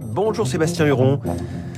Bonjour 0.00 0.46
Sébastien 0.46 0.86
Huron. 0.86 1.20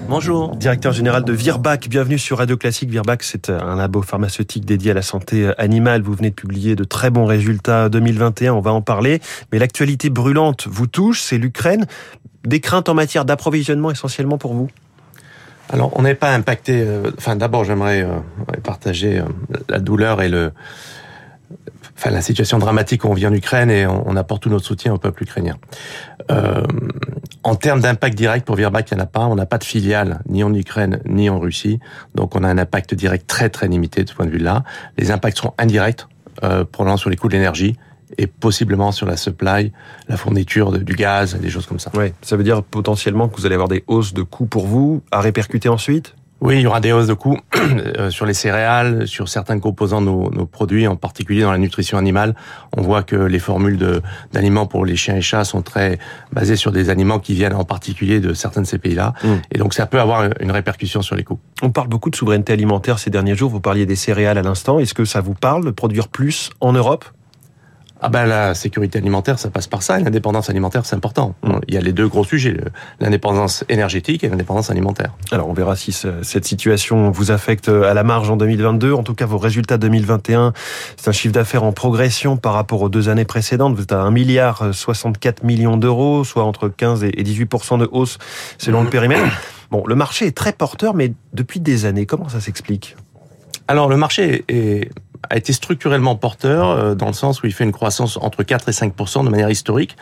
Bonjour. 0.08 0.56
Directeur 0.56 0.92
général 0.92 1.24
de 1.24 1.32
Virbac. 1.32 1.88
Bienvenue 1.88 2.18
sur 2.18 2.38
Radio 2.38 2.56
Classique. 2.56 2.88
Virbac, 2.88 3.22
c'est 3.22 3.50
un 3.50 3.76
labo 3.76 4.00
pharmaceutique 4.02 4.64
dédié 4.64 4.92
à 4.92 4.94
la 4.94 5.02
santé 5.02 5.50
animale. 5.58 6.02
Vous 6.02 6.14
venez 6.14 6.30
de 6.30 6.34
publier 6.34 6.76
de 6.76 6.84
très 6.84 7.10
bons 7.10 7.26
résultats 7.26 7.88
2021. 7.88 8.54
On 8.54 8.60
va 8.60 8.72
en 8.72 8.80
parler. 8.80 9.20
Mais 9.52 9.58
l'actualité 9.58 10.08
brûlante 10.08 10.66
vous 10.68 10.86
touche. 10.86 11.20
C'est 11.20 11.38
l'Ukraine. 11.38 11.86
Des 12.44 12.60
craintes 12.60 12.88
en 12.88 12.94
matière 12.94 13.24
d'approvisionnement 13.24 13.90
essentiellement 13.90 14.38
pour 14.38 14.54
vous? 14.54 14.70
Alors, 15.68 15.90
on 15.94 16.02
n'est 16.02 16.14
pas 16.14 16.32
impacté. 16.32 16.80
Euh, 16.80 17.10
enfin, 17.18 17.36
d'abord, 17.36 17.64
j'aimerais 17.64 18.02
euh, 18.02 18.18
partager 18.62 19.18
euh, 19.18 19.24
la 19.68 19.80
douleur 19.80 20.22
et 20.22 20.28
le, 20.28 20.52
enfin, 21.96 22.10
la 22.10 22.22
situation 22.22 22.58
dramatique 22.58 23.04
où 23.04 23.08
on 23.08 23.14
vit 23.14 23.26
en 23.26 23.32
Ukraine 23.32 23.70
et 23.70 23.86
on, 23.86 24.16
apporte 24.16 24.42
tout 24.42 24.50
notre 24.50 24.64
soutien 24.64 24.92
au 24.94 24.98
peuple 24.98 25.22
ukrainien. 25.22 25.56
Euh, 26.30 26.62
en 27.46 27.54
termes 27.54 27.80
d'impact 27.80 28.18
direct 28.18 28.44
pour 28.44 28.56
Virbac, 28.56 28.90
il 28.90 28.96
n'y 28.96 29.00
en 29.00 29.04
a 29.04 29.06
pas. 29.06 29.24
On 29.26 29.36
n'a 29.36 29.46
pas 29.46 29.58
de 29.58 29.64
filiale 29.64 30.20
ni 30.28 30.42
en 30.42 30.52
Ukraine 30.52 31.00
ni 31.06 31.30
en 31.30 31.38
Russie. 31.38 31.78
Donc 32.16 32.34
on 32.34 32.42
a 32.42 32.48
un 32.48 32.58
impact 32.58 32.92
direct 32.94 33.28
très 33.28 33.50
très 33.50 33.68
limité 33.68 34.02
de 34.02 34.08
ce 34.08 34.14
point 34.16 34.26
de 34.26 34.32
vue-là. 34.32 34.64
Les 34.98 35.12
impacts 35.12 35.38
sont 35.38 35.54
indirects, 35.56 36.06
euh, 36.42 36.64
sur 36.96 37.08
les 37.08 37.16
coûts 37.16 37.28
de 37.28 37.34
l'énergie 37.34 37.76
et 38.18 38.26
possiblement 38.26 38.90
sur 38.90 39.06
la 39.06 39.16
supply, 39.16 39.72
la 40.08 40.16
fourniture 40.16 40.72
du 40.72 40.94
gaz, 40.96 41.36
des 41.36 41.48
choses 41.48 41.66
comme 41.66 41.78
ça. 41.78 41.92
Oui, 41.94 42.12
ça 42.20 42.36
veut 42.36 42.42
dire 42.42 42.64
potentiellement 42.64 43.28
que 43.28 43.36
vous 43.36 43.46
allez 43.46 43.54
avoir 43.54 43.68
des 43.68 43.84
hausses 43.86 44.12
de 44.12 44.22
coûts 44.22 44.46
pour 44.46 44.66
vous 44.66 45.02
à 45.12 45.20
répercuter 45.20 45.68
ensuite? 45.68 46.15
Oui, 46.42 46.56
il 46.56 46.60
y 46.60 46.66
aura 46.66 46.80
des 46.80 46.92
hausses 46.92 47.06
de 47.06 47.14
coûts 47.14 47.38
euh, 47.56 48.10
sur 48.10 48.26
les 48.26 48.34
céréales, 48.34 49.08
sur 49.08 49.28
certains 49.28 49.58
composants 49.58 50.02
de 50.02 50.06
nos, 50.06 50.30
nos, 50.30 50.44
produits, 50.44 50.86
en 50.86 50.94
particulier 50.94 51.42
dans 51.42 51.50
la 51.50 51.58
nutrition 51.58 51.96
animale. 51.96 52.34
On 52.76 52.82
voit 52.82 53.02
que 53.02 53.16
les 53.16 53.38
formules 53.38 54.02
d'aliments 54.32 54.66
pour 54.66 54.84
les 54.84 54.96
chiens 54.96 55.16
et 55.16 55.22
chats 55.22 55.44
sont 55.44 55.62
très 55.62 55.98
basées 56.32 56.56
sur 56.56 56.72
des 56.72 56.90
aliments 56.90 57.20
qui 57.20 57.34
viennent 57.34 57.54
en 57.54 57.64
particulier 57.64 58.20
de 58.20 58.34
certains 58.34 58.60
de 58.60 58.66
ces 58.66 58.78
pays-là. 58.78 59.14
Mm. 59.24 59.28
Et 59.52 59.58
donc 59.58 59.72
ça 59.72 59.86
peut 59.86 60.00
avoir 60.00 60.28
une 60.40 60.50
répercussion 60.50 61.00
sur 61.00 61.16
les 61.16 61.24
coûts. 61.24 61.38
On 61.62 61.70
parle 61.70 61.88
beaucoup 61.88 62.10
de 62.10 62.16
souveraineté 62.16 62.52
alimentaire 62.52 62.98
ces 62.98 63.10
derniers 63.10 63.34
jours. 63.34 63.50
Vous 63.50 63.60
parliez 63.60 63.86
des 63.86 63.96
céréales 63.96 64.38
à 64.38 64.42
l'instant. 64.42 64.78
Est-ce 64.78 64.94
que 64.94 65.06
ça 65.06 65.22
vous 65.22 65.34
parle 65.34 65.64
de 65.64 65.70
produire 65.70 66.08
plus 66.08 66.50
en 66.60 66.72
Europe 66.74 67.06
ah 68.00 68.10
ben 68.10 68.26
la 68.26 68.54
sécurité 68.54 68.98
alimentaire, 68.98 69.38
ça 69.38 69.48
passe 69.48 69.66
par 69.66 69.82
ça. 69.82 69.98
L'indépendance 69.98 70.50
alimentaire, 70.50 70.84
c'est 70.84 70.96
important. 70.96 71.34
Mm. 71.42 71.52
Il 71.68 71.74
y 71.74 71.76
a 71.78 71.80
les 71.80 71.92
deux 71.92 72.08
gros 72.08 72.24
sujets 72.24 72.56
l'indépendance 73.00 73.64
énergétique 73.68 74.24
et 74.24 74.28
l'indépendance 74.28 74.70
alimentaire. 74.70 75.12
Alors 75.30 75.48
on 75.48 75.52
verra 75.52 75.76
si 75.76 75.92
cette 75.92 76.44
situation 76.44 77.10
vous 77.10 77.30
affecte 77.30 77.68
à 77.68 77.94
la 77.94 78.02
marge 78.02 78.30
en 78.30 78.36
2022. 78.36 78.92
En 78.92 79.02
tout 79.02 79.14
cas, 79.14 79.26
vos 79.26 79.38
résultats 79.38 79.78
2021, 79.78 80.52
c'est 80.96 81.08
un 81.08 81.12
chiffre 81.12 81.34
d'affaires 81.34 81.64
en 81.64 81.72
progression 81.72 82.36
par 82.36 82.52
rapport 82.52 82.82
aux 82.82 82.88
deux 82.88 83.08
années 83.08 83.24
précédentes. 83.24 83.74
Vous 83.74 83.82
êtes 83.82 83.92
à 83.92 84.00
1 84.00 84.10
milliard 84.10 84.74
64 84.74 85.42
millions 85.44 85.76
d'euros, 85.76 86.24
soit 86.24 86.44
entre 86.44 86.68
15 86.68 87.04
et 87.04 87.22
18 87.22 87.78
de 87.78 87.88
hausse 87.90 88.18
selon 88.58 88.82
le 88.82 88.88
mm. 88.88 88.90
périmètre. 88.90 89.40
Bon, 89.70 89.84
le 89.86 89.94
marché 89.94 90.26
est 90.26 90.36
très 90.36 90.52
porteur, 90.52 90.94
mais 90.94 91.12
depuis 91.32 91.60
des 91.60 91.86
années, 91.86 92.06
comment 92.06 92.28
ça 92.28 92.40
s'explique? 92.40 92.96
Alors 93.68 93.88
le 93.88 93.96
marché 93.96 94.44
est, 94.48 94.90
a 95.28 95.36
été 95.36 95.52
structurellement 95.52 96.16
porteur 96.16 96.70
euh, 96.70 96.94
dans 96.94 97.06
le 97.06 97.12
sens 97.12 97.42
où 97.42 97.46
il 97.46 97.52
fait 97.52 97.64
une 97.64 97.72
croissance 97.72 98.18
entre 98.20 98.42
4 98.42 98.68
et 98.68 98.72
5 98.72 98.94
de 99.24 99.28
manière 99.28 99.50
historique, 99.50 99.96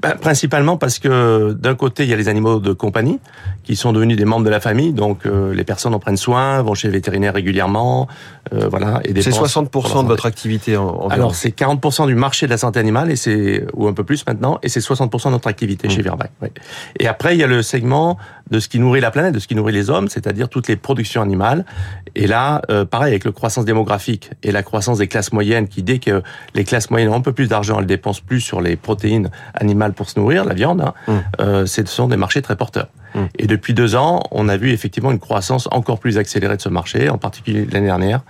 ben, 0.00 0.14
principalement 0.16 0.76
parce 0.76 0.98
que 0.98 1.52
d'un 1.52 1.74
côté 1.74 2.04
il 2.04 2.10
y 2.10 2.12
a 2.12 2.16
les 2.16 2.28
animaux 2.28 2.60
de 2.60 2.72
compagnie 2.72 3.18
qui 3.64 3.76
sont 3.76 3.92
devenus 3.92 4.16
des 4.16 4.24
membres 4.24 4.44
de 4.44 4.50
la 4.50 4.60
famille, 4.60 4.92
donc 4.92 5.26
euh, 5.26 5.54
les 5.54 5.64
personnes 5.64 5.94
en 5.94 5.98
prennent 5.98 6.16
soin, 6.16 6.62
vont 6.62 6.74
chez 6.74 6.88
le 6.88 6.92
vétérinaire 6.94 7.34
régulièrement, 7.34 8.08
euh, 8.52 8.68
voilà. 8.68 9.00
Et 9.04 9.20
c'est 9.22 9.30
60 9.30 9.72
de 9.72 10.08
votre 10.08 10.26
activité 10.26 10.76
en, 10.76 11.08
Alors 11.08 11.34
c'est 11.34 11.52
40 11.52 12.06
du 12.06 12.14
marché 12.14 12.46
de 12.46 12.50
la 12.50 12.58
santé 12.58 12.80
animale 12.80 13.10
et 13.10 13.16
c'est 13.16 13.66
ou 13.74 13.86
un 13.86 13.92
peu 13.92 14.04
plus 14.04 14.26
maintenant, 14.26 14.58
et 14.62 14.68
c'est 14.68 14.80
60 14.80 15.12
de 15.12 15.30
notre 15.30 15.48
activité 15.48 15.88
chez 15.88 16.00
mmh. 16.00 16.04
Virbac. 16.04 16.30
Et 16.98 17.06
après 17.06 17.34
il 17.36 17.40
y 17.40 17.44
a 17.44 17.46
le 17.46 17.62
segment 17.62 18.18
de 18.50 18.60
ce 18.60 18.68
qui 18.68 18.78
nourrit 18.78 19.00
la 19.00 19.10
planète, 19.10 19.34
de 19.34 19.38
ce 19.38 19.46
qui 19.46 19.54
nourrit 19.54 19.72
les 19.72 19.90
hommes, 19.90 20.08
c'est-à-dire 20.08 20.48
toutes 20.48 20.68
les 20.68 20.76
productions 20.76 21.22
animales. 21.22 21.64
Et 22.14 22.26
là, 22.26 22.62
pareil 22.90 23.12
avec 23.12 23.24
le 23.24 23.32
croissance 23.32 23.64
démographique 23.64 24.30
et 24.42 24.52
la 24.52 24.62
croissance 24.62 24.98
des 24.98 25.06
classes 25.06 25.32
moyennes 25.32 25.68
qui, 25.68 25.82
dès 25.82 25.98
que 25.98 26.22
les 26.54 26.64
classes 26.64 26.90
moyennes 26.90 27.08
ont 27.08 27.14
un 27.14 27.20
peu 27.20 27.32
plus 27.32 27.48
d'argent, 27.48 27.78
elles 27.78 27.86
dépensent 27.86 28.22
plus 28.24 28.40
sur 28.40 28.60
les 28.60 28.76
protéines 28.76 29.30
animales 29.54 29.92
pour 29.92 30.08
se 30.08 30.18
nourrir, 30.18 30.44
la 30.44 30.54
viande, 30.54 30.80
hein, 30.80 30.94
mm. 31.06 31.18
euh, 31.40 31.66
ce 31.66 31.84
sont 31.86 32.08
des 32.08 32.16
marchés 32.16 32.42
très 32.42 32.56
porteurs. 32.56 32.88
Mm. 33.14 33.24
Et 33.38 33.46
depuis 33.46 33.74
deux 33.74 33.96
ans, 33.96 34.22
on 34.30 34.48
a 34.48 34.56
vu 34.56 34.70
effectivement 34.70 35.10
une 35.10 35.18
croissance 35.18 35.68
encore 35.70 35.98
plus 35.98 36.18
accélérée 36.18 36.56
de 36.56 36.62
ce 36.62 36.68
marché, 36.68 37.08
en 37.08 37.18
particulier 37.18 37.66
l'année 37.70 37.86
dernière. 37.86 38.22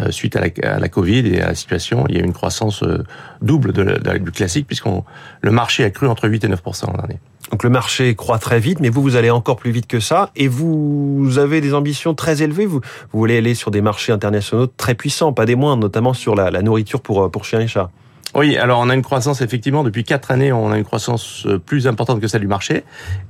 Euh, 0.00 0.10
suite 0.10 0.36
à 0.36 0.40
la, 0.78 0.88
Covid 0.88 1.28
et 1.28 1.40
à 1.40 1.48
la 1.48 1.54
situation, 1.54 2.06
il 2.08 2.16
y 2.16 2.18
a 2.18 2.20
eu 2.20 2.24
une 2.24 2.32
croissance 2.32 2.82
euh, 2.82 3.04
double 3.40 3.72
de, 3.72 4.18
du 4.18 4.32
classique, 4.32 4.66
puisqu'on 4.66 5.04
le 5.40 5.52
marché 5.52 5.84
a 5.84 5.90
cru 5.90 6.08
entre 6.08 6.28
8 6.28 6.42
et 6.42 6.48
9 6.48 6.60
l'an 6.64 6.92
dernier. 6.92 7.20
Donc 7.52 7.62
le 7.62 7.70
marché 7.70 8.16
croît 8.16 8.40
très 8.40 8.58
vite, 8.58 8.80
mais 8.80 8.88
vous, 8.88 9.00
vous 9.00 9.14
allez 9.14 9.30
encore 9.30 9.56
plus 9.56 9.70
vite 9.70 9.86
que 9.86 10.00
ça, 10.00 10.30
et 10.34 10.48
vous 10.48 11.38
avez 11.38 11.60
des 11.60 11.72
ambitions 11.72 12.14
très 12.14 12.42
élevées. 12.42 12.66
Vous, 12.66 12.80
voulez 13.12 13.38
aller 13.38 13.54
sur 13.54 13.70
des 13.70 13.80
marchés 13.80 14.10
internationaux 14.10 14.66
très 14.66 14.96
puissants, 14.96 15.32
pas 15.32 15.46
des 15.46 15.54
moindres, 15.54 15.82
notamment 15.82 16.14
sur 16.14 16.34
la, 16.34 16.50
la 16.50 16.62
nourriture 16.62 17.00
pour, 17.00 17.30
pour 17.30 17.44
chiens 17.44 17.60
et 17.60 17.68
chats. 17.68 17.90
Oui, 18.34 18.56
alors 18.56 18.80
on 18.80 18.90
a 18.90 18.94
une 18.94 19.02
croissance 19.02 19.40
effectivement 19.40 19.84
depuis 19.84 20.04
quatre 20.04 20.30
années, 20.30 20.52
on 20.52 20.70
a 20.70 20.76
une 20.76 20.84
croissance 20.84 21.46
euh, 21.46 21.58
plus 21.58 21.86
importante 21.86 22.20
que 22.20 22.26
celle 22.26 22.42
du 22.42 22.48
marché. 22.48 22.84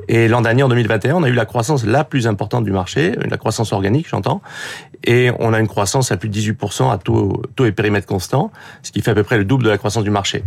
Et 0.08 0.26
l'an 0.26 0.40
dernier, 0.40 0.62
en 0.62 0.68
2021, 0.68 1.16
on 1.16 1.22
a 1.22 1.28
eu 1.28 1.32
la 1.32 1.44
croissance 1.44 1.84
la 1.84 2.02
plus 2.02 2.26
importante 2.26 2.64
du 2.64 2.72
marché, 2.72 3.12
la 3.28 3.36
croissance 3.36 3.72
organique, 3.72 4.08
j'entends. 4.08 4.40
Et 5.04 5.30
on 5.38 5.52
a 5.52 5.60
une 5.60 5.68
croissance 5.68 6.10
à 6.10 6.16
plus 6.16 6.28
de 6.28 6.36
18% 6.36 6.90
à 6.90 6.98
taux, 6.98 7.42
taux 7.54 7.66
et 7.66 7.72
périmètre 7.72 8.06
constant, 8.06 8.50
ce 8.82 8.90
qui 8.90 9.00
fait 9.00 9.12
à 9.12 9.14
peu 9.14 9.22
près 9.22 9.38
le 9.38 9.44
double 9.44 9.64
de 9.64 9.70
la 9.70 9.78
croissance 9.78 10.02
du 10.02 10.10
marché. 10.10 10.42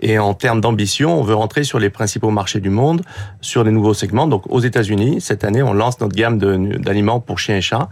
Et 0.00 0.18
en 0.18 0.34
termes 0.34 0.60
d'ambition, 0.60 1.18
on 1.18 1.22
veut 1.22 1.34
rentrer 1.34 1.64
sur 1.64 1.78
les 1.78 1.88
principaux 1.88 2.30
marchés 2.30 2.60
du 2.60 2.70
monde, 2.70 3.02
sur 3.40 3.64
des 3.64 3.70
nouveaux 3.70 3.94
segments. 3.94 4.26
Donc 4.26 4.42
aux 4.50 4.60
États-Unis, 4.60 5.20
cette 5.20 5.44
année, 5.44 5.62
on 5.62 5.72
lance 5.72 6.00
notre 6.00 6.14
gamme 6.14 6.38
d'aliments 6.38 7.20
pour 7.20 7.38
chiens 7.38 7.56
et 7.56 7.62
chats. 7.62 7.88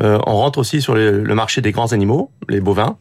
Euh, 0.00 0.18
on 0.26 0.34
rentre 0.36 0.58
aussi 0.58 0.82
sur 0.82 0.94
le 0.94 1.34
marché 1.34 1.60
des 1.62 1.72
grands 1.72 1.92
animaux, 1.92 2.30
les 2.48 2.60
bovins. 2.60 2.98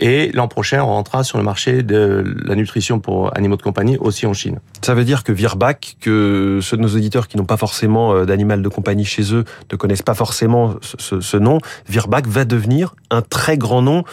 Et 0.00 0.32
l'an 0.32 0.48
prochain, 0.48 0.82
on 0.82 0.88
rentrera 0.88 1.24
sur 1.24 1.38
le 1.38 1.44
marché 1.44 1.82
de 1.82 2.24
la 2.44 2.54
nutrition 2.56 2.98
pour 2.98 3.36
animaux 3.36 3.56
de 3.56 3.62
compagnie 3.62 3.96
aussi 3.98 4.26
en 4.26 4.32
Chine. 4.32 4.58
Ça 4.82 4.94
veut 4.94 5.04
dire 5.04 5.22
que 5.22 5.32
Virbac, 5.32 5.96
que 6.00 6.58
ceux 6.62 6.76
de 6.76 6.82
nos 6.82 6.88
auditeurs 6.88 7.28
qui 7.28 7.36
n'ont 7.36 7.44
pas 7.44 7.56
forcément 7.56 8.12
euh, 8.12 8.24
d'animal 8.24 8.62
de 8.62 8.68
compagnie 8.68 9.04
chez 9.04 9.34
eux 9.34 9.44
ne 9.70 9.76
connaissent 9.76 10.02
pas 10.02 10.14
forcément 10.14 10.74
ce, 10.82 11.20
ce 11.20 11.36
nom, 11.36 11.58
Virbac 11.88 12.26
va 12.26 12.44
devenir 12.44 12.94
un 13.10 13.22
très 13.22 13.56
grand 13.56 13.82
nom 13.82 14.04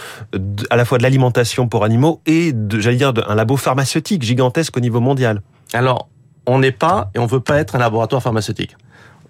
à 0.69 0.75
la 0.75 0.86
fois 0.86 0.97
de 0.97 1.03
l'alimentation 1.03 1.68
pour 1.68 1.84
animaux 1.84 2.22
et, 2.25 2.53
j'allais 2.78 2.98
dire, 2.98 3.13
un 3.28 3.36
labo 3.36 3.58
pharmaceutique 3.58 4.24
gigantesque 4.24 4.78
au 4.78 4.80
niveau 4.80 5.00
mondial. 5.00 5.42
Alors, 5.74 6.09
on 6.46 6.59
n'est 6.59 6.72
pas 6.72 7.12
et 7.16 7.19
on 7.19 7.25
veut 7.25 7.40
pas 7.40 7.58
être 7.58 7.75
un 7.75 7.80
laboratoire 7.80 8.22
pharmaceutique. 8.22 8.75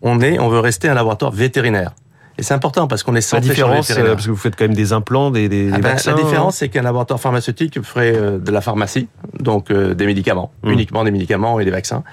On 0.01 0.19
est, 0.21 0.39
on 0.39 0.49
veut 0.49 0.59
rester 0.59 0.89
un 0.89 0.95
laboratoire 0.95 1.31
vétérinaire. 1.31 1.91
Et 2.37 2.43
c'est 2.43 2.53
important 2.53 2.87
parce 2.87 3.03
qu'on 3.03 3.15
est 3.15 3.21
centré 3.21 3.49
la 3.49 3.53
différence, 3.53 3.91
euh, 3.91 4.13
parce 4.13 4.25
que 4.25 4.31
vous 4.31 4.37
faites 4.37 4.55
quand 4.55 4.65
même 4.65 4.73
des 4.73 4.93
implants, 4.93 5.31
des, 5.31 5.49
des, 5.49 5.69
ah 5.71 5.77
ben, 5.77 5.89
vaccins. 5.89 6.15
La 6.15 6.23
différence, 6.23 6.57
c'est 6.57 6.69
qu'un 6.69 6.81
laboratoire 6.81 7.19
pharmaceutique 7.19 7.81
ferait 7.81 8.15
euh, 8.15 8.39
de 8.39 8.51
la 8.51 8.61
pharmacie, 8.61 9.07
donc 9.39 9.69
euh, 9.69 9.93
des 9.93 10.05
médicaments, 10.05 10.51
hmm. 10.63 10.71
uniquement 10.71 11.03
des 11.03 11.11
médicaments 11.11 11.59
et 11.59 11.65
des 11.65 11.71
vaccins. 11.71 12.03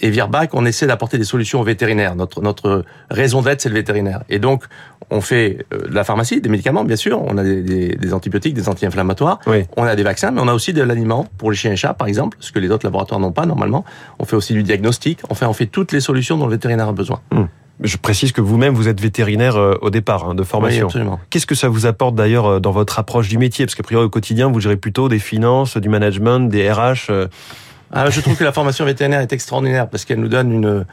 Et 0.00 0.10
Virbac, 0.10 0.50
on 0.52 0.66
essaie 0.66 0.86
d'apporter 0.86 1.16
des 1.16 1.24
solutions 1.24 1.60
aux 1.60 1.64
vétérinaires. 1.64 2.16
Notre 2.16 2.42
notre 2.42 2.84
raison 3.10 3.40
d'être, 3.40 3.62
c'est 3.62 3.70
le 3.70 3.76
vétérinaire. 3.76 4.24
Et 4.28 4.38
donc, 4.38 4.64
on 5.08 5.22
fait 5.22 5.64
de 5.70 5.94
la 5.94 6.04
pharmacie, 6.04 6.42
des 6.42 6.50
médicaments, 6.50 6.84
bien 6.84 6.96
sûr. 6.96 7.22
On 7.22 7.38
a 7.38 7.42
des, 7.42 7.62
des, 7.62 7.96
des 7.96 8.12
antibiotiques, 8.12 8.52
des 8.52 8.68
anti-inflammatoires. 8.68 9.38
Oui. 9.46 9.64
On 9.74 9.84
a 9.84 9.96
des 9.96 10.02
vaccins, 10.02 10.32
mais 10.32 10.42
on 10.42 10.48
a 10.48 10.52
aussi 10.52 10.74
de 10.74 10.82
l'aliment 10.82 11.26
pour 11.38 11.50
les 11.50 11.56
chiens 11.56 11.72
et 11.72 11.76
chats, 11.76 11.94
par 11.94 12.08
exemple, 12.08 12.36
ce 12.40 12.52
que 12.52 12.58
les 12.58 12.70
autres 12.70 12.84
laboratoires 12.84 13.20
n'ont 13.20 13.32
pas 13.32 13.46
normalement. 13.46 13.86
On 14.18 14.26
fait 14.26 14.36
aussi 14.36 14.52
du 14.52 14.62
diagnostic. 14.62 15.20
Enfin, 15.30 15.48
on 15.48 15.54
fait 15.54 15.64
toutes 15.64 15.92
les 15.92 16.00
solutions 16.00 16.36
dont 16.36 16.44
le 16.44 16.52
vétérinaire 16.52 16.88
a 16.88 16.92
besoin. 16.92 17.20
Hmm. 17.30 17.44
Je 17.82 17.96
précise 17.96 18.32
que 18.32 18.40
vous-même, 18.40 18.74
vous 18.74 18.88
êtes 18.88 19.00
vétérinaire 19.00 19.56
euh, 19.56 19.74
au 19.82 19.90
départ, 19.90 20.28
hein, 20.28 20.34
de 20.34 20.42
formation. 20.42 20.88
Oui, 20.94 21.02
Qu'est-ce 21.30 21.46
que 21.46 21.54
ça 21.54 21.68
vous 21.68 21.86
apporte 21.86 22.14
d'ailleurs 22.14 22.46
euh, 22.46 22.60
dans 22.60 22.70
votre 22.70 22.98
approche 22.98 23.28
du 23.28 23.38
métier? 23.38 23.66
Parce 23.66 23.74
qu'à 23.74 23.82
priori, 23.82 24.06
au 24.06 24.10
quotidien, 24.10 24.50
vous 24.50 24.60
gérez 24.60 24.76
plutôt 24.76 25.08
des 25.08 25.18
finances, 25.18 25.76
du 25.76 25.88
management, 25.88 26.48
des 26.48 26.70
RH. 26.70 27.10
Euh. 27.94 28.04
Ah, 28.06 28.10
je 28.10 28.20
trouve 28.20 28.36
que 28.36 28.44
la 28.44 28.52
formation 28.52 28.84
vétérinaire 28.84 29.20
est 29.20 29.32
extraordinaire 29.32 29.88
parce 29.88 30.04
qu'elle 30.04 30.20
nous 30.20 30.28
donne 30.28 30.52
une, 30.52 30.84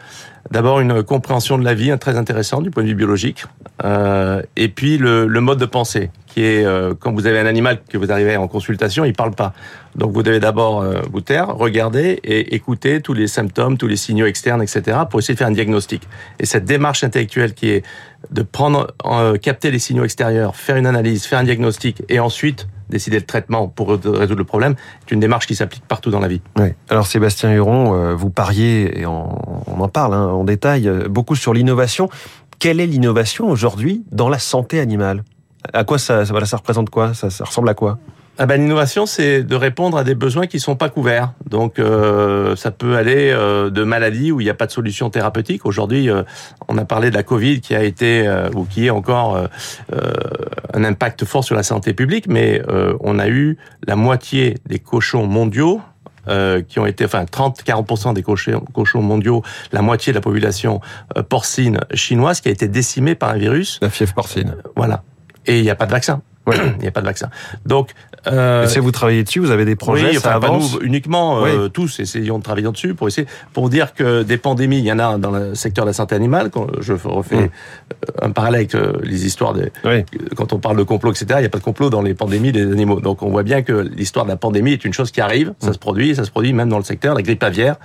d'abord 0.52 0.80
une 0.80 1.04
compréhension 1.04 1.58
de 1.58 1.64
la 1.64 1.74
vie 1.74 1.98
très 1.98 2.18
intéressante 2.18 2.64
du 2.64 2.72
point 2.72 2.84
de 2.84 2.90
vue 2.90 2.96
biologique, 2.96 3.46
euh, 3.84 4.42
et 4.56 4.70
puis 4.70 4.98
le, 4.98 5.26
le, 5.28 5.42
mode 5.42 5.60
de 5.60 5.66
pensée 5.66 6.12
qui 6.28 6.44
est 6.44 6.66
euh, 6.66 6.94
quand 7.00 7.14
vous 7.14 7.28
avez 7.28 7.40
un 7.40 7.46
animal 7.46 7.80
que 7.88 7.98
vous 7.98 8.12
arrivez 8.12 8.38
en 8.38 8.48
consultation, 8.48 9.06
il 9.06 9.14
parle 9.14 9.32
pas. 9.32 9.54
Donc 9.96 10.12
vous 10.12 10.24
devez 10.24 10.40
d'abord 10.40 10.82
euh, 10.82 11.02
vous 11.12 11.22
taire, 11.22 11.56
regarder 11.56 12.20
et 12.24 12.56
écouter 12.56 13.02
tous 13.02 13.14
les 13.14 13.28
symptômes, 13.28 13.78
tous 13.78 13.88
les 13.88 13.96
signaux 13.96 14.26
externes, 14.26 14.62
etc. 14.62 15.00
pour 15.10 15.20
essayer 15.20 15.36
de 15.36 15.40
faire 15.40 15.48
un 15.48 15.52
diagnostic. 15.52 16.08
Et 16.40 16.46
cette 16.46 16.66
démarche 16.66 17.04
intellectuelle 17.04 17.54
qui 17.54 17.70
est 17.70 17.84
de 18.32 18.42
prendre, 18.42 18.88
capter 19.42 19.70
les 19.70 19.80
signaux 19.80 20.06
extérieurs, 20.06 20.56
faire 20.56 20.78
une 20.78 20.88
analyse, 20.88 21.26
faire 21.26 21.40
un 21.40 21.44
diagnostic 21.44 22.02
et 22.10 22.20
ensuite 22.20 22.68
décider 22.94 23.18
le 23.18 23.26
traitement 23.26 23.68
pour 23.68 23.90
résoudre 23.90 24.36
le 24.36 24.44
problème, 24.44 24.76
c'est 25.02 25.12
une 25.12 25.20
démarche 25.20 25.48
qui 25.48 25.56
s'applique 25.56 25.84
partout 25.86 26.12
dans 26.12 26.20
la 26.20 26.28
vie. 26.30 26.42
Oui. 26.58 26.70
Alors 26.90 27.08
Sébastien 27.08 27.52
Huron, 27.52 27.94
euh, 27.94 28.16
vous 28.16 28.30
pariez, 28.30 29.02
et 29.02 29.06
on, 29.06 29.82
en 29.82 29.88
parle 29.90 30.14
hein, 30.14 30.28
en 30.28 30.44
détail, 30.44 30.88
euh, 30.88 31.08
beaucoup 31.10 31.36
sur 31.36 31.54
l'innovation. 31.54 32.10
Quelle 32.60 32.80
est 32.80 32.88
l'innovation 32.88 33.50
aujourd'hui 33.50 34.06
dans 34.12 34.30
la 34.30 34.40
santé 34.40 34.80
animale? 34.80 35.24
À 35.74 35.84
quoi 35.84 35.98
ça, 35.98 36.26
ça, 36.26 36.58
représente 36.58 36.90
quoi? 36.90 37.14
Ça 37.14 37.28
ressemble 37.44 37.70
à 37.70 37.74
quoi? 37.74 37.98
Ah 38.40 38.48
ben, 38.48 38.60
L'innovation, 38.60 39.06
c'est 39.06 39.44
de 39.44 39.56
répondre 39.56 39.98
à 39.98 40.04
des 40.04 40.16
besoins 40.16 40.48
qui 40.48 40.60
sont 40.60 40.76
pas 40.76 40.90
couverts. 40.90 41.34
Donc, 41.48 41.78
euh, 41.78 42.56
ça 42.56 42.72
peut 42.72 42.96
aller 42.96 43.32
euh, 43.32 43.70
de 43.70 43.84
maladies 43.84 44.32
où 44.32 44.42
il 44.42 44.46
n'y 44.46 44.50
a 44.50 44.56
pas 44.56 44.66
de 44.66 44.72
solution 44.72 45.10
thérapeutique. 45.12 45.66
Aujourd'hui, 45.66 46.10
euh, 46.10 46.24
on 46.68 46.78
a 46.80 46.86
parlé 46.86 47.12
de 47.12 47.16
la 47.16 47.24
Covid 47.24 47.62
qui 47.62 47.76
a 47.76 47.84
été 47.84 48.28
ou 48.56 48.66
qui 48.66 48.88
est 48.88 48.90
encore 48.90 49.48
un 50.74 50.84
impact 50.84 51.26
fort 51.26 51.44
sur 51.44 51.56
la 51.56 51.64
santé 51.64 51.94
publique, 51.94 52.28
mais 52.28 52.62
on 53.02 53.20
a 53.20 53.28
eu 53.28 53.58
la 53.86 53.96
moitié 53.96 54.58
des 54.66 54.80
cochons 54.80 55.28
mondiaux 55.28 55.82
euh, 56.30 56.62
qui 56.62 56.80
ont 56.80 56.86
été, 56.86 57.04
enfin 57.04 57.26
30-40% 57.26 58.14
des 58.14 58.24
cochons, 58.24 58.64
cochons 58.74 59.02
mondiaux, 59.02 59.44
la 59.74 59.82
moitié 59.82 60.14
de 60.14 60.18
la 60.18 60.22
population 60.22 60.80
porcine 61.30 61.82
chinoise 61.94 62.40
qui 62.40 62.48
a 62.48 62.52
été 62.52 62.68
décimée 62.68 63.16
par 63.16 63.32
un 63.32 63.38
virus. 63.38 63.80
La 63.82 63.90
fièvre 63.90 64.14
porcine. 64.14 64.56
voilà. 64.76 65.04
Et 65.46 65.60
il 65.60 65.64
n'y 65.64 65.70
a 65.70 65.76
pas 65.76 65.86
de 65.86 65.92
vaccin. 65.92 66.22
Oui. 66.48 66.56
Il 66.78 66.82
n'y 66.82 66.88
a 66.88 66.92
pas 66.92 67.02
de 67.02 67.06
vaccin. 67.06 67.30
Donc, 67.66 67.92
euh, 68.28 68.68
si 68.68 68.80
vous 68.80 68.92
travaillez 68.92 69.24
dessus, 69.24 69.40
vous 69.40 69.52
avez 69.52 69.66
des 69.66 69.76
projets, 69.76 70.12
oui, 70.12 70.20
ça 70.20 70.34
avance. 70.34 70.74
nous, 70.74 70.82
uniquement 70.82 71.46
euh, 71.46 71.68
tous 71.68 72.00
essayons 72.00 72.38
de 72.38 72.44
travailler 72.44 72.70
dessus 72.72 72.94
pour 72.94 73.08
essayer 73.08 73.28
pour 73.54 73.70
dire 73.70 73.94
que 73.94 74.24
des 74.24 74.38
pandémies, 74.38 74.80
il 74.80 74.86
y 74.86 74.92
en 74.92 75.00
a 75.00 75.18
dans 75.18 75.32
le 75.32 75.56
secteur 75.56 75.86
de 75.86 75.90
la 75.90 75.94
santé 75.94 76.16
animale. 76.16 76.50
Quand 76.50 76.68
je 76.80 76.94
refais 76.94 77.36
mm. 77.36 77.50
un 78.22 78.32
parallèle 78.32 78.54
avec 78.54 78.76
euh, 78.76 78.94
les 79.04 79.26
histoires 79.26 79.54
des 79.54 79.72
oui. 79.84 80.06
quand 80.36 80.54
on 80.54 80.60
parle 80.60 80.78
de 80.78 80.84
complot, 80.84 81.12
etc. 81.12 81.26
Il 81.36 81.40
n'y 81.40 81.46
a 81.46 81.50
pas 81.50 81.58
de 81.58 81.64
complot 81.64 81.90
dans 81.90 82.02
les 82.02 82.14
pandémies 82.14 82.52
des 82.52 82.64
animaux. 82.72 83.00
Donc 83.00 83.24
on 83.24 83.30
voit 83.30 83.44
bien 83.44 83.62
que 83.62 83.74
l'histoire 83.74 84.26
de 84.26 84.32
la 84.32 84.38
pandémie 84.38 84.74
est 84.74 84.86
une 84.86 84.94
chose 84.94 85.12
qui 85.12 85.22
arrive, 85.22 85.54
ça 85.60 85.70
mm. 85.70 85.74
se 85.74 85.80
produit, 85.80 86.16
ça 86.16 86.24
se 86.24 86.32
produit 86.32 86.54
même 86.54 86.70
dans 86.70 86.78
le 86.78 86.84
secteur 86.84 87.16
la 87.16 87.22
grippe 87.22 87.44
aviaire. 87.44 87.76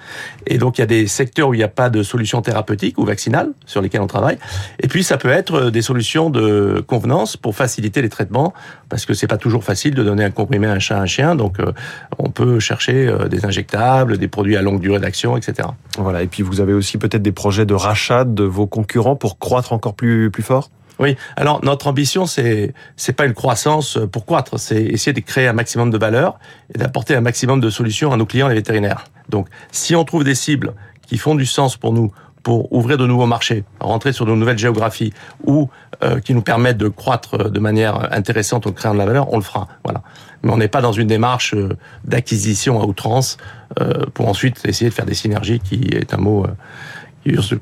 Et 0.46 0.58
donc 0.58 0.78
il 0.78 0.82
y 0.82 0.84
a 0.84 0.87
des 0.87 1.06
secteurs 1.06 1.49
où 1.49 1.55
il 1.55 1.58
n'y 1.58 1.64
a 1.64 1.69
pas 1.69 1.90
de 1.90 2.02
solution 2.02 2.43
thérapeutique 2.43 2.99
ou 2.99 3.05
vaccinale 3.05 3.50
sur 3.66 3.81
lesquels 3.81 4.02
on 4.02 4.06
travaille. 4.06 4.38
Et 4.81 4.88
puis 4.88 5.02
ça 5.02 5.16
peut 5.16 5.31
être 5.31 5.70
des 5.70 5.82
solutions 5.82 6.31
de 6.31 6.84
convenance 6.87 7.37
pour 7.37 7.56
faciliter 7.56 8.02
les 8.02 8.08
traitements 8.08 8.48
parce 8.89 9.06
que 9.06 9.15
c'est 9.15 9.27
pas 9.27 9.37
toujours 9.37 9.65
facile 9.65 9.95
de 9.95 10.03
donner 10.03 10.25
un 10.25 10.31
comprimé 10.31 10.67
à 10.67 10.73
un 10.73 10.79
chat, 10.79 10.97
à 10.97 11.00
un 11.00 11.06
chien. 11.06 11.35
Donc, 11.35 11.61
euh, 11.61 11.73
on 12.19 12.31
peut 12.31 12.61
chercher 12.61 13.06
euh, 13.06 13.29
des 13.29 13.45
injectables, 13.45 14.19
des 14.19 14.29
produits 14.29 14.56
à 14.56 14.62
longue 14.62 14.81
durée 14.81 15.00
d'action, 15.00 15.37
etc. 15.37 15.69
Voilà. 15.99 16.23
Et 16.23 16.27
puis, 16.27 16.43
vous 16.43 16.61
avez 16.61 16.73
aussi 16.73 16.99
peut-être 16.99 17.23
des 17.23 17.33
projets 17.33 17.67
de 17.67 17.75
rachat 17.75 18.25
de 18.25 18.45
vos 18.45 18.67
concurrents 18.67 19.17
pour 19.17 19.39
croître 19.39 19.73
encore 19.73 19.95
plus, 19.95 20.31
plus 20.31 20.43
fort? 20.43 20.71
Oui. 21.00 21.17
Alors 21.37 21.65
notre 21.65 21.87
ambition, 21.87 22.27
c'est 22.27 22.75
c'est 22.97 23.12
pas 23.12 23.27
une 23.27 23.35
croissance 23.35 23.99
pour 24.11 24.27
croître, 24.27 24.59
c'est 24.59 24.83
essayer 24.83 25.12
de 25.12 25.21
créer 25.21 25.47
un 25.47 25.53
maximum 25.53 25.91
de 25.91 25.99
valeur 25.99 26.39
et 26.75 26.79
d'apporter 26.79 27.15
un 27.15 27.21
maximum 27.21 27.61
de 27.61 27.71
solutions 27.71 28.12
à 28.12 28.17
nos 28.17 28.27
clients 28.27 28.49
les 28.49 28.56
vétérinaires. 28.56 29.05
Donc, 29.29 29.47
si 29.71 29.94
on 29.94 30.05
trouve 30.05 30.25
des 30.25 30.35
cibles 30.35 30.75
qui 31.06 31.17
font 31.17 31.35
du 31.35 31.47
sens 31.47 31.77
pour 31.77 31.93
nous 31.93 32.12
pour 32.43 32.73
ouvrir 32.73 32.99
de 32.99 33.06
nouveaux 33.06 33.26
marchés, 33.26 33.64
rentrer 33.81 34.12
sur 34.12 34.26
de 34.26 34.32
nouvelles 34.32 34.58
géographies 34.58 35.12
ou 35.44 35.69
euh, 36.02 36.20
qui 36.20 36.35
nous 36.35 36.43
permettent 36.43 36.79
de 36.79 36.88
croître 36.88 37.50
de 37.50 37.61
manière 37.61 38.12
intéressante 38.12 38.67
en 38.67 38.73
créant 38.73 38.94
de 38.94 38.99
la 38.99 39.06
valeur, 39.06 39.32
on 39.32 39.37
le 39.37 39.43
fera. 39.43 39.69
Voilà. 39.85 40.02
Mais 40.43 40.52
on 40.52 40.56
n'est 40.56 40.69
pas 40.69 40.81
dans 40.81 40.93
une 40.93 41.08
démarche 41.08 41.55
euh, 41.55 41.76
d'acquisition 42.05 42.81
à 42.81 42.85
outrance 42.85 43.37
euh, 43.81 44.06
pour 44.14 44.29
ensuite 44.29 44.64
essayer 44.64 44.90
de 44.90 44.94
faire 44.94 45.06
des 45.06 45.14
synergies, 45.14 45.61
qui 45.61 45.88
est 45.93 46.14
un 46.14 46.19
mot 46.19 46.46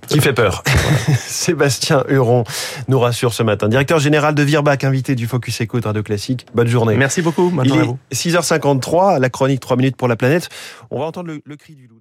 qui 0.09 0.21
fait 0.21 0.33
peur. 0.33 0.63
Sébastien 1.19 2.05
Huron 2.09 2.45
nous 2.89 3.01
rassure 3.01 3.33
ce 3.33 3.43
matin. 3.43 3.69
Directeur 3.69 3.99
général 3.99 4.35
de 4.35 4.43
Virbac, 4.43 4.85
invité 4.85 5.15
du 5.17 5.27
Focus 5.27 5.63
Eco 5.63 5.81
de 5.81 5.87
Radio 5.87 6.03
Classique. 6.03 6.47
Bonne 6.55 6.69
journée. 6.69 6.95
Merci 6.97 7.23
beaucoup. 7.23 7.53
Il 7.65 7.75
est 7.75 8.15
6h53, 8.15 9.19
la 9.19 9.31
chronique 9.31 9.61
3 9.61 9.77
minutes 9.77 9.97
pour 9.97 10.09
la 10.09 10.17
planète. 10.17 10.49
On 10.91 11.01
va 11.01 11.07
entendre 11.07 11.29
le, 11.29 11.41
le 11.45 11.57
cri 11.57 11.75
du 11.75 11.89
loup. 11.89 11.97